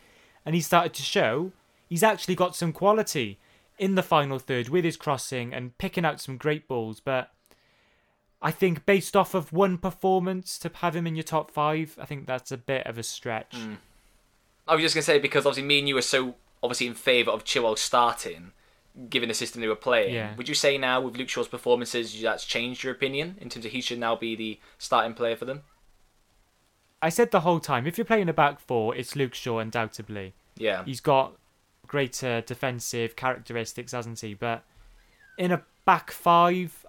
[0.46, 1.52] and he started to show
[1.88, 3.40] he's actually got some quality
[3.78, 7.00] in the final third with his crossing and picking out some great balls.
[7.00, 7.32] But
[8.42, 12.06] I think based off of one performance to have him in your top five, I
[12.06, 13.54] think that's a bit of a stretch.
[13.56, 13.78] Mm.
[14.68, 17.32] I was just gonna say because obviously me and you were so obviously in favour
[17.32, 18.52] of Chilwell starting,
[19.10, 20.14] given the system they were playing.
[20.14, 20.36] Yeah.
[20.36, 23.72] Would you say now with Luke Shaw's performances that's changed your opinion in terms of
[23.72, 25.64] he should now be the starting player for them?
[27.02, 30.34] I said the whole time, if you're playing a back four, it's Luke Shaw undoubtedly.
[30.58, 30.84] Yeah.
[30.84, 31.34] He's got
[31.88, 34.34] greater defensive characteristics, hasn't he?
[34.34, 34.64] But
[35.38, 36.86] in a back five,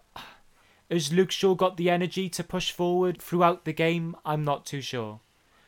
[0.90, 4.16] has Luke Shaw got the energy to push forward throughout the game?
[4.25, 5.20] I'm not too sure.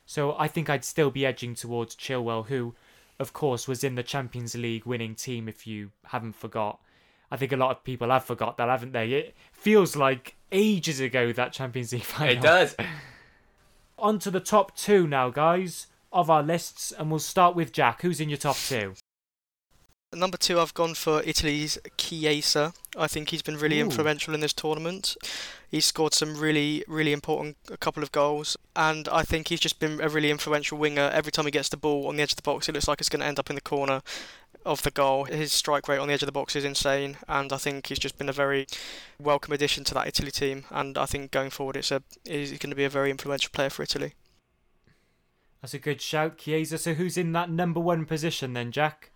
[0.04, 2.74] So I think I'd still be edging towards Chilwell, who,
[3.18, 6.80] of course, was in the Champions League winning team, if you haven't forgot.
[7.30, 9.12] I think a lot of people have forgot that, haven't they?
[9.12, 12.36] It feels like ages ago that Champions League final.
[12.36, 12.76] It does.
[13.98, 18.02] On to the top two now, guys, of our lists, and we'll start with Jack.
[18.02, 18.94] Who's in your top two?
[20.12, 22.74] Number two, I've gone for Italy's Chiesa.
[22.96, 23.84] I think he's been really Ooh.
[23.84, 25.16] influential in this tournament.
[25.70, 29.78] He's scored some really, really important a couple of goals, and I think he's just
[29.78, 31.10] been a really influential winger.
[31.12, 33.00] Every time he gets the ball on the edge of the box, it looks like
[33.00, 34.02] it's going to end up in the corner
[34.64, 35.24] of the goal.
[35.24, 37.98] His strike rate on the edge of the box is insane, and I think he's
[37.98, 38.66] just been a very
[39.18, 40.64] welcome addition to that Italy team.
[40.70, 43.70] And I think going forward, it's a he's going to be a very influential player
[43.70, 44.14] for Italy.
[45.62, 46.76] That's a good shout, Chiesa.
[46.76, 49.11] So who's in that number one position then, Jack?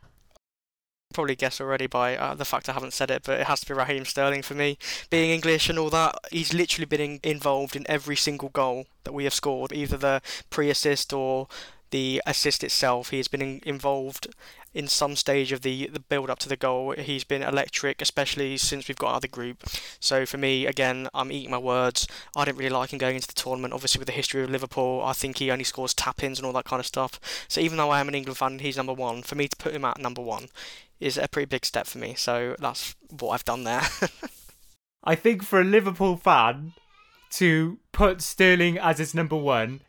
[1.16, 3.66] Probably guess already by uh, the fact I haven't said it, but it has to
[3.66, 4.76] be Raheem Sterling for me.
[5.08, 9.14] Being English and all that, he's literally been in- involved in every single goal that
[9.14, 11.48] we have scored, either the pre-assist or
[11.90, 13.08] the assist itself.
[13.10, 14.28] He has been in- involved
[14.74, 16.92] in some stage of the, the build up to the goal.
[16.92, 19.64] He's been electric, especially since we've got out of the group.
[19.98, 22.06] So for me, again, I'm eating my words.
[22.36, 23.72] I didn't really like him going into the tournament.
[23.72, 26.52] Obviously, with the history of Liverpool, I think he only scores tap ins and all
[26.52, 27.18] that kind of stuff.
[27.48, 29.22] So even though I am an England fan, he's number one.
[29.22, 30.48] For me to put him at number one
[31.00, 32.14] is a pretty big step for me.
[32.14, 33.82] So that's what I've done there.
[35.04, 36.72] I think for a Liverpool fan
[37.30, 39.82] to put Sterling as his number one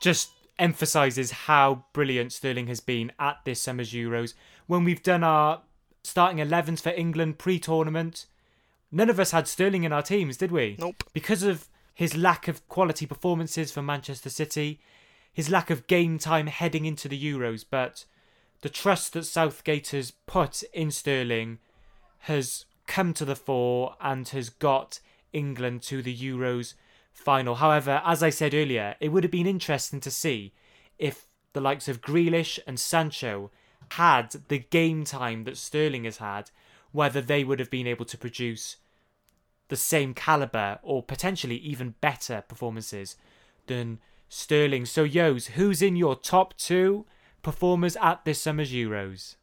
[0.00, 4.34] just emphasises how brilliant Sterling has been at this summer's Euros.
[4.66, 5.62] When we've done our
[6.02, 8.26] starting 11s for England pre tournament,
[8.90, 10.76] none of us had Sterling in our teams, did we?
[10.78, 11.04] nope.
[11.12, 14.80] Because of his lack of quality performances for Manchester City,
[15.32, 18.04] his lack of game time heading into the Euros, but
[18.62, 21.58] the trust that Southgate has put in Sterling
[22.24, 25.00] has come to the fore and has got
[25.32, 26.74] England to the Euros
[27.12, 27.56] final.
[27.56, 30.52] However, as I said earlier, it would have been interesting to see
[30.98, 33.50] if the likes of Grealish and Sancho
[33.92, 36.50] had the game time that Sterling has had,
[36.92, 38.76] whether they would have been able to produce
[39.68, 43.16] the same caliber or potentially even better performances
[43.66, 44.84] than Sterling.
[44.84, 47.06] So, Yos, who's in your top two
[47.42, 49.36] performers at this summer's Euros?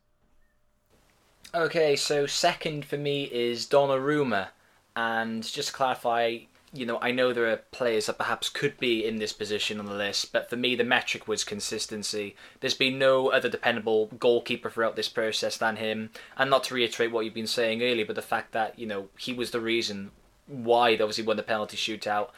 [1.56, 4.50] Okay, so second for me is Donnarumma,
[4.96, 6.40] and just to clarify,
[6.74, 9.86] you know, I know there are players that perhaps could be in this position on
[9.86, 12.36] the list, but for me the metric was consistency.
[12.60, 17.12] There's been no other dependable goalkeeper throughout this process than him, and not to reiterate
[17.12, 20.12] what you've been saying earlier, but the fact that you know he was the reason
[20.48, 22.30] why they obviously won the penalty shootout.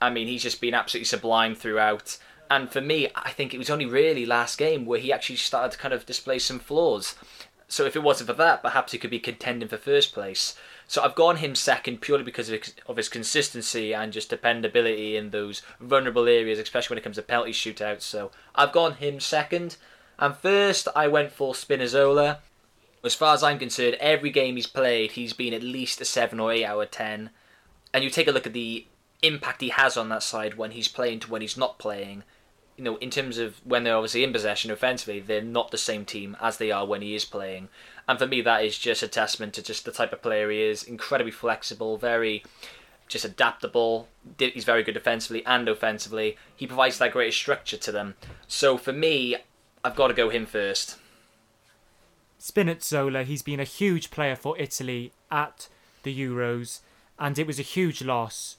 [0.00, 2.18] I mean, he's just been absolutely sublime throughout.
[2.50, 5.72] And for me, I think it was only really last game where he actually started
[5.72, 7.14] to kind of display some flaws.
[7.68, 10.54] So if it wasn't for that, perhaps he could be contending for first place.
[10.86, 15.62] So I've gone him second purely because of his consistency and just dependability in those
[15.80, 18.02] vulnerable areas, especially when it comes to penalty shootouts.
[18.02, 19.76] So I've gone him second.
[20.18, 22.38] And first, I went for Spinazzola.
[23.02, 26.38] As far as I'm concerned, every game he's played, he's been at least a 7
[26.38, 27.30] or 8 out of 10.
[27.92, 28.86] And you take a look at the
[29.22, 32.22] impact he has on that side when he's playing to when he's not playing.
[32.76, 36.04] You know, in terms of when they're obviously in possession offensively, they're not the same
[36.04, 37.68] team as they are when he is playing.
[38.08, 40.62] And for me, that is just a testament to just the type of player he
[40.62, 40.82] is.
[40.82, 42.44] Incredibly flexible, very
[43.08, 44.08] just adaptable.
[44.38, 46.36] He's very good defensively and offensively.
[46.54, 48.14] He provides that greater structure to them.
[48.46, 49.36] So for me,
[49.84, 50.98] I've got to go him first.
[52.40, 55.68] Spinazzola, he's been a huge player for Italy at
[56.02, 56.80] the Euros,
[57.18, 58.56] and it was a huge loss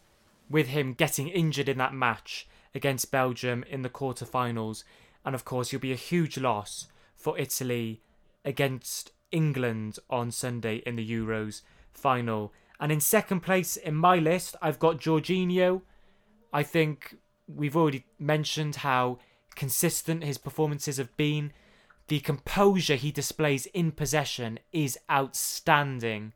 [0.49, 4.85] with him getting injured in that match against Belgium in the quarterfinals.
[5.25, 8.01] And of course, you'll be a huge loss for Italy
[8.45, 12.53] against England on Sunday in the Euros final.
[12.79, 15.81] And in second place in my list, I've got Jorginho.
[16.53, 19.19] I think we've already mentioned how
[19.55, 21.51] consistent his performances have been.
[22.07, 26.33] The composure he displays in possession is outstanding.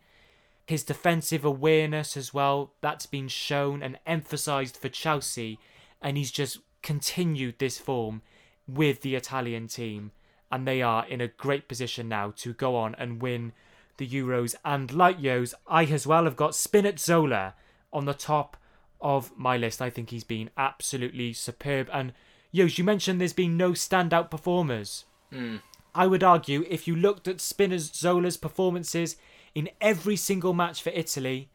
[0.66, 5.60] His defensive awareness as well, that's been shown and emphasised for Chelsea,
[6.02, 8.22] and he's just continued this form
[8.68, 10.12] with the Italian team
[10.52, 13.54] and they are in a great position now to go on and win
[13.98, 14.54] the Euros.
[14.66, 17.54] And like Yos, I as well have got Spinazzola
[17.94, 18.58] on the top
[19.00, 19.82] of my list.
[19.82, 21.90] I think he's been absolutely superb.
[21.94, 22.12] And
[22.52, 25.06] Yos, you mentioned there's been no standout performers.
[25.32, 25.62] Mm.
[25.96, 29.16] I would argue if you looked at Spinazzola's performances
[29.56, 31.50] in every single match for Italy,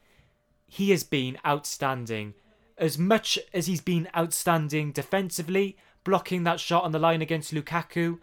[0.66, 2.34] he has been outstanding.
[2.78, 8.18] As much as he's been outstanding defensively, blocking that shot on the line against Lukaku,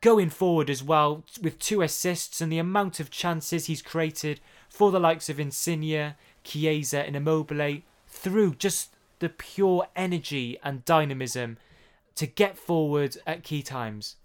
[0.00, 4.90] going forward as well with two assists and the amount of chances he's created for
[4.90, 11.56] the likes of Insigne, Chiesa, and Immobile through just the pure energy and dynamism
[12.14, 14.16] to get forward at key times.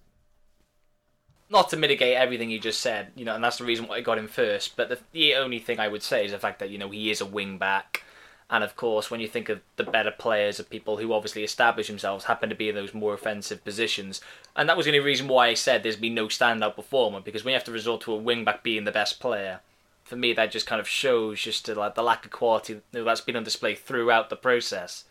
[1.50, 4.02] Not to mitigate everything you just said, you know, and that's the reason why I
[4.02, 4.78] got him first.
[4.78, 7.12] But the, the only thing I would say is the fact that you know he
[7.12, 8.04] is a wing back
[8.52, 11.88] and of course, when you think of the better players of people who obviously establish
[11.88, 14.20] themselves, happen to be in those more offensive positions.
[14.58, 17.46] And that was the only reason why I said there's been no standout performer, because
[17.46, 19.62] when you have to resort to a wing back being the best player,
[20.04, 23.22] for me that just kind of shows just to, like the lack of quality that's
[23.22, 25.06] been on display throughout the process.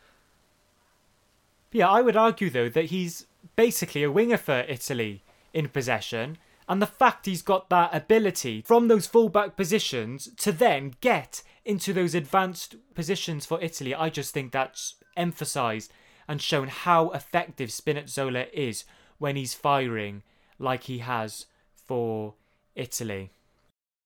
[1.72, 3.24] Yeah, I would argue though that he's
[3.56, 5.22] basically a winger for Italy
[5.54, 6.36] in possession,
[6.70, 11.92] and the fact he's got that ability from those fullback positions to then get into
[11.92, 15.92] those advanced positions for Italy, I just think that's emphasised
[16.28, 18.84] and shown how effective Spinazzola is
[19.18, 20.22] when he's firing
[20.60, 22.34] like he has for
[22.76, 23.32] Italy.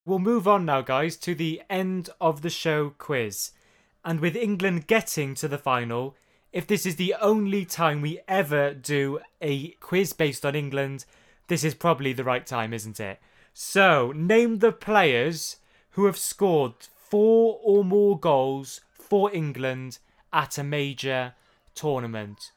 [0.06, 3.50] We'll move on now, guys, to the end of the show quiz.
[4.06, 6.16] And with England getting to the final,
[6.50, 11.04] if this is the only time we ever do a quiz based on England,
[11.48, 13.20] this is probably the right time, isn't it?
[13.52, 15.56] So, name the players
[15.90, 19.98] who have scored four or more goals for England
[20.32, 21.34] at a major
[21.74, 22.50] tournament.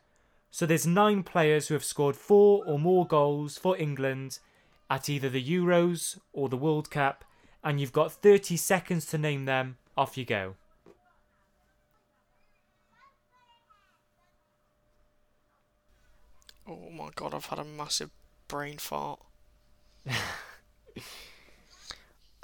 [0.49, 4.39] So there's nine players who have scored four or more goals for England
[4.89, 7.23] at either the Euros or the World Cup,
[7.63, 9.77] and you've got 30 seconds to name them.
[9.95, 10.55] Off you go.
[16.67, 18.09] Oh my god, I've had a massive
[18.47, 19.19] brain fart.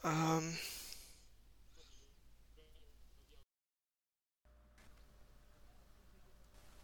[0.03, 0.53] um.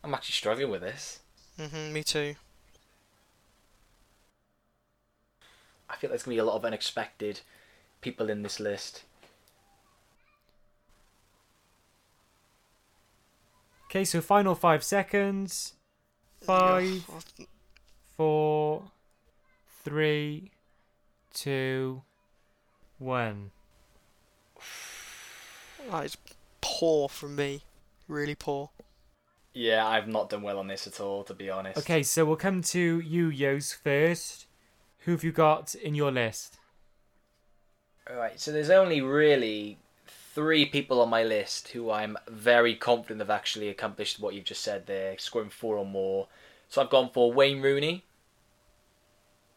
[0.03, 1.19] I'm actually struggling with this.
[1.57, 2.35] Mhm, me too.
[5.89, 7.41] I feel there's gonna be a lot of unexpected
[8.01, 9.03] people in this list.
[13.85, 15.73] Okay, so final five seconds.
[16.45, 17.19] Five, Yeah,
[18.15, 18.58] four,
[19.83, 20.51] three,
[21.33, 22.03] two,
[22.97, 23.51] one.
[25.89, 26.17] That is
[26.61, 27.63] poor from me.
[28.07, 28.69] Really poor.
[29.53, 31.77] Yeah, I've not done well on this at all, to be honest.
[31.79, 34.45] Okay, so we'll come to you, Yos, first.
[34.99, 36.57] Who have you got in your list?
[38.09, 43.29] Alright, so there's only really three people on my list who I'm very confident have
[43.29, 46.27] actually accomplished what you've just said there, scoring four or more.
[46.69, 48.05] So I've gone for Wayne Rooney,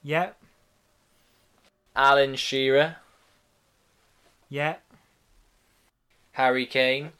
[0.02, 0.32] Yeah,
[1.96, 2.96] Alan Shearer,
[4.48, 4.76] yeah,
[6.32, 7.12] Harry Kane,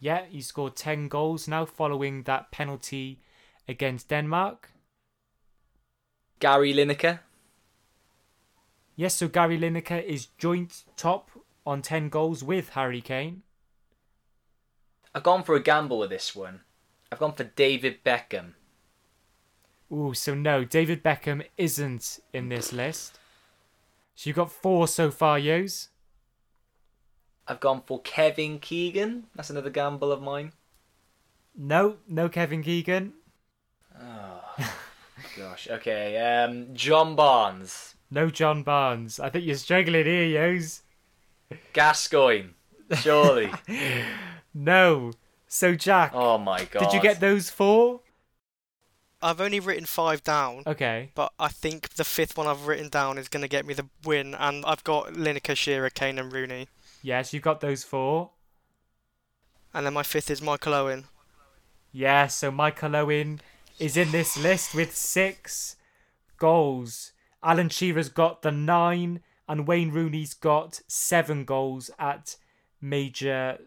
[0.00, 3.20] Yeah, he scored 10 goals now following that penalty
[3.66, 4.70] against Denmark.
[6.40, 7.20] Gary Lineker.
[8.96, 11.30] Yes, so Gary Lineker is joint top
[11.66, 13.42] on 10 goals with Harry Kane.
[15.14, 16.60] I've gone for a gamble with this one.
[17.10, 18.54] I've gone for David Beckham.
[19.92, 23.18] Ooh, so no, David Beckham isn't in this list.
[24.14, 25.88] So you've got four so far, Yos.
[27.46, 29.24] I've gone for Kevin Keegan.
[29.34, 30.52] That's another gamble of mine.
[31.56, 33.14] No, no Kevin Keegan.
[33.98, 34.40] Oh,
[35.36, 35.68] gosh.
[35.70, 36.18] Okay.
[36.18, 37.94] Um, John Barnes.
[38.10, 39.18] No John Barnes.
[39.18, 40.24] I think you're struggling here,
[40.54, 40.82] Yos.
[41.72, 42.50] Gascoigne.
[43.00, 43.50] Surely.
[44.54, 45.12] No.
[45.46, 46.80] So Jack, oh my god.
[46.80, 48.00] did you get those four?
[49.20, 51.10] I've only written five down, Okay.
[51.14, 53.88] but I think the fifth one I've written down is going to get me the
[54.04, 56.68] win, and I've got Lineker, Shearer, Kane, and Rooney.
[57.02, 58.30] Yes, you've got those four.
[59.74, 61.04] And then my fifth is Michael Owen.
[61.92, 63.40] Yeah, so Michael Owen
[63.78, 65.76] is in this list with six
[66.36, 67.12] goals.
[67.42, 72.36] Alan Shearer's got the nine, and Wayne Rooney's got seven goals at
[72.80, 73.58] major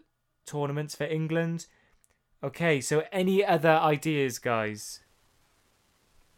[0.45, 1.65] tournaments for England.
[2.43, 5.01] Okay, so any other ideas, guys?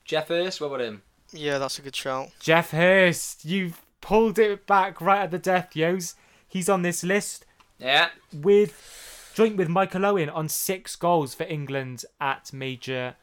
[0.06, 0.60] Geoff Hurst?
[0.62, 1.02] What about him?
[1.32, 2.30] Yeah, that's a good shout.
[2.40, 6.16] Geoff Hurst, you've pulled it back right at the death, Yos.
[6.48, 7.46] He's on this list
[7.80, 8.10] Yeah.
[8.34, 13.16] with joint with Michael Owen on six goals for England at major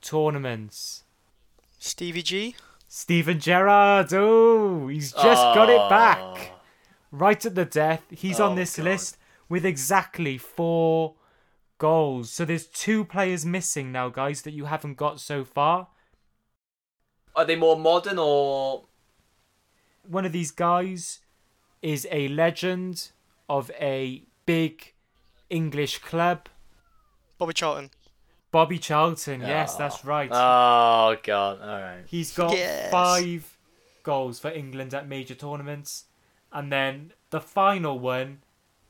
[0.00, 1.02] tournaments.
[1.78, 2.56] Stevie G.
[2.88, 5.88] Steven Gerrard, oh, he's just got it Oh.
[5.90, 6.52] back
[7.10, 8.02] right at the death.
[8.10, 8.84] He's on Oh, this God.
[8.84, 9.16] list
[9.48, 11.14] with exactly four
[11.78, 12.30] goals.
[12.30, 15.88] So there's two players missing now, guys, that you haven't got so far.
[17.36, 18.84] Are they more modern or
[20.08, 21.20] One of these guys
[21.82, 23.10] is a legend
[23.48, 24.94] of a big
[25.50, 26.48] English club.
[27.38, 27.90] Bobby Charlton.
[28.50, 29.78] Bobby Charlton, yes, Oh.
[29.78, 30.30] that's right.
[30.32, 31.60] Oh god.
[31.60, 32.04] All right.
[32.06, 32.90] He's got Yes.
[32.90, 33.58] five
[34.02, 36.04] goals for England at major tournaments.
[36.52, 38.42] And then the final one,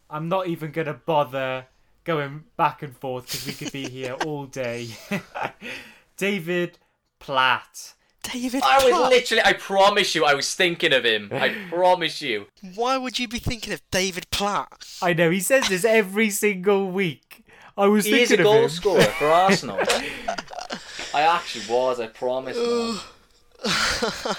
[0.08, 1.66] I'm not even going to bother
[2.04, 4.90] going back and forth because we could be here all day.
[6.16, 6.78] David
[7.18, 7.94] Platt.
[8.32, 9.10] David I was Platt.
[9.10, 9.42] literally.
[9.44, 11.28] I promise you, I was thinking of him.
[11.32, 12.46] I promise you.
[12.74, 14.86] Why would you be thinking of David Platt?
[15.02, 17.44] I know, he says this every single week.
[17.76, 18.68] I was He is a thinking of goal him.
[18.70, 19.78] scorer for Arsenal.
[21.14, 22.00] I actually was.
[22.00, 22.56] I promise.
[22.56, 22.98] man.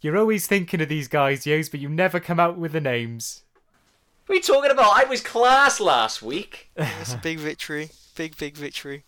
[0.00, 3.42] You're always thinking of these guys, Yos, but you never come out with the names.
[4.26, 4.92] What are you talking about?
[4.94, 6.70] I was class last week.
[6.76, 7.90] It's a big victory.
[8.14, 9.04] Big, big victory.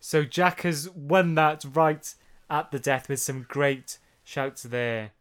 [0.00, 2.12] So Jack has won that right
[2.52, 5.12] at the death with some great shouts there.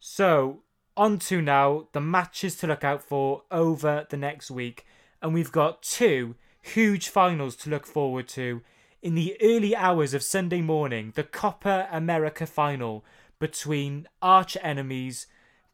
[0.00, 0.62] So
[0.96, 4.84] on to now the matches to look out for over the next week,
[5.22, 8.60] and we've got two huge finals to look forward to.
[9.00, 13.04] In the early hours of Sunday morning, the Copa America final
[13.38, 15.28] between arch enemies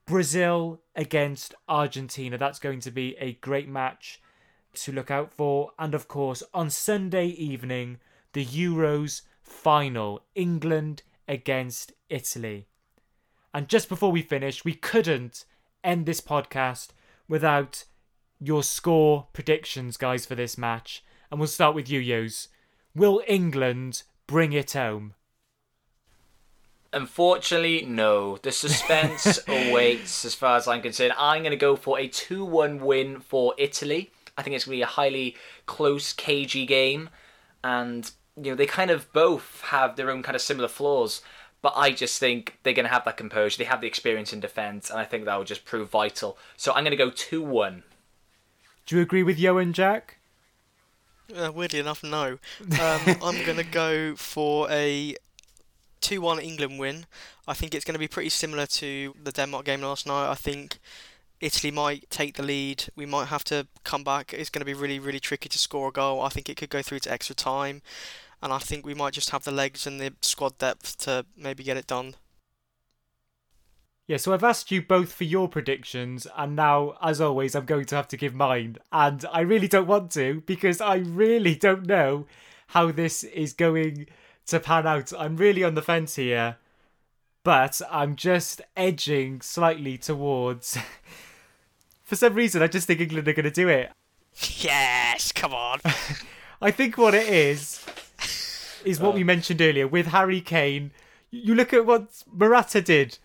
[0.06, 2.36] Brazil against Argentina.
[2.36, 4.20] That's going to be a great match
[4.74, 5.70] to look out for.
[5.78, 7.98] And of course, on Sunday evening,
[8.34, 12.66] the Euros final England against Italy.
[13.52, 15.44] And just before we finish, we couldn't
[15.84, 16.88] end this podcast
[17.28, 17.84] without
[18.40, 21.04] your score predictions, guys, for this match.
[21.30, 22.48] And we'll start with you, Yos.
[22.94, 25.14] Will England bring it home?
[26.92, 28.36] Unfortunately, no.
[28.38, 31.12] The suspense awaits as far as I'm concerned.
[31.18, 34.12] I'm going to go for a 2 1 win for Italy.
[34.36, 35.36] I think it's going to be a highly
[35.66, 37.08] close, cagey game.
[37.62, 41.22] And, you know, they kind of both have their own kind of similar flaws.
[41.62, 43.56] But I just think they're going to have that composure.
[43.56, 44.90] They have the experience in defence.
[44.90, 46.36] And I think that will just prove vital.
[46.56, 47.82] So I'm going to go 2 1.
[48.86, 50.18] Do you agree with Yo and Jack?
[51.34, 52.38] Uh, weirdly enough, no.
[52.60, 55.16] Um, I'm going to go for a
[56.02, 57.06] 2 1 England win.
[57.48, 60.30] I think it's going to be pretty similar to the Denmark game last night.
[60.30, 60.78] I think
[61.40, 62.86] Italy might take the lead.
[62.94, 64.34] We might have to come back.
[64.34, 66.20] It's going to be really, really tricky to score a goal.
[66.20, 67.80] I think it could go through to extra time.
[68.44, 71.64] And I think we might just have the legs and the squad depth to maybe
[71.64, 72.14] get it done.
[74.06, 77.86] Yeah, so I've asked you both for your predictions, and now, as always, I'm going
[77.86, 78.76] to have to give mine.
[78.92, 82.26] And I really don't want to because I really don't know
[82.68, 84.08] how this is going
[84.48, 85.10] to pan out.
[85.18, 86.58] I'm really on the fence here,
[87.44, 90.76] but I'm just edging slightly towards.
[92.02, 93.90] for some reason, I just think England are going to do it.
[94.58, 95.78] Yes, come on.
[96.60, 97.86] I think what it is
[98.84, 99.26] is what we oh.
[99.26, 100.92] mentioned earlier with Harry Kane.
[101.30, 103.18] You look at what Morata did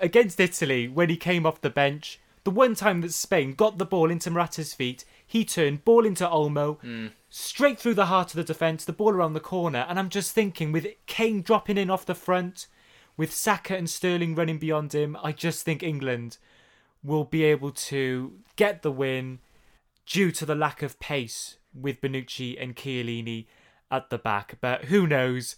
[0.00, 3.86] against Italy when he came off the bench, The one time that Spain got the
[3.86, 7.08] ball into Morata's feet, he turned ball into Olmo, hmm.
[7.30, 10.32] straight through the heart of the defence, the ball around the corner, and I'm just
[10.32, 12.66] thinking with Kane dropping in off the front,
[13.16, 16.38] with Saka and Sterling running beyond him, I just think England
[17.04, 19.38] will be able to get the win
[20.06, 23.46] due to the lack of pace with Bonucci and Chiellini
[23.92, 24.56] at the back.
[24.60, 25.54] But who knows?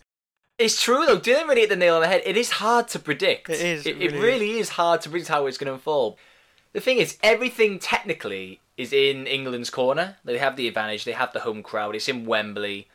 [0.59, 1.19] It's true though.
[1.19, 2.23] Dylan really hit the nail on the head.
[2.27, 3.49] It is hard to predict.
[3.49, 6.17] It is, It, it really really is hard to predict how it's going to unfold.
[6.73, 10.17] The thing is, everything technically is in England's corner.
[10.25, 11.05] They have the advantage.
[11.05, 11.95] They have the home crowd.
[11.95, 12.89] It's in Wembley.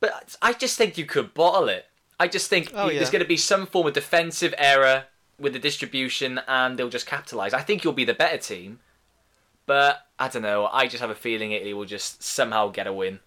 [0.00, 1.86] But I just think you could bottle it.
[2.20, 3.10] I just think Oh, there's yeah.
[3.12, 5.04] going to be some form of defensive error
[5.38, 7.52] with the distribution, and they'll just capitalise.
[7.54, 8.80] I think you'll be the better team.
[9.64, 10.66] But I don't know.
[10.72, 13.20] I just have a feeling Italy will just somehow get a win.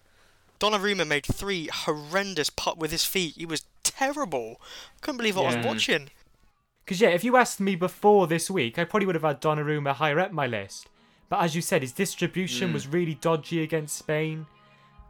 [0.58, 3.34] Donnarumma made three horrendous put with his feet.
[3.36, 4.60] He was terrible.
[4.60, 6.08] I Couldn't believe what I was watching.
[6.84, 9.94] Because, yeah, if you asked me before this week, I probably would have had Donnarumma
[9.94, 10.88] higher up my list.
[11.28, 12.74] But as you said, his distribution mm.
[12.74, 14.46] was really dodgy against Spain.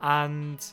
[0.01, 0.64] And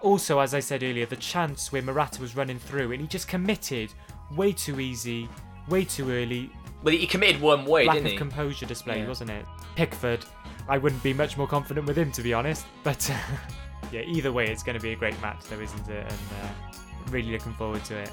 [0.00, 3.28] also, as I said earlier, the chance where Morata was running through and he just
[3.28, 3.92] committed
[4.34, 5.28] way too easy,
[5.68, 6.50] way too early.
[6.82, 8.18] Well, he committed one way, Lack didn't of he?
[8.18, 9.08] composure display, Yeah.
[9.08, 9.44] wasn't it?
[9.76, 10.24] Pickford,
[10.68, 12.66] I wouldn't be much more confident with him, to be honest.
[12.82, 13.10] But
[13.92, 16.06] yeah, either way, it's going to be a great match, though, isn't it?
[16.10, 16.78] And uh,
[17.10, 18.10] really looking forward to it.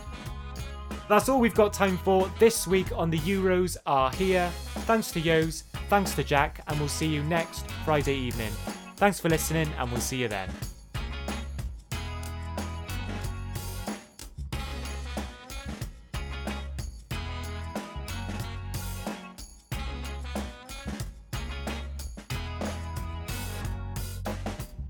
[1.07, 4.49] That's all we've got time for this week on the Euros are here.
[4.85, 8.51] Thanks to Yos, thanks to Jack, and we'll see you next Friday evening.
[8.95, 10.49] Thanks for listening, and we'll see you then.